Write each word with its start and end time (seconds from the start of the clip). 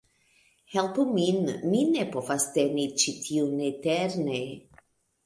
"Helpu 0.75 1.03
min! 1.17 1.51
Mi 1.73 1.81
ne 1.95 2.05
povas 2.15 2.47
teni 2.55 2.87
ĉi 3.05 3.13
tiun 3.27 3.61
eterne" 3.69 4.41